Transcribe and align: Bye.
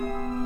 Bye. 0.00 0.39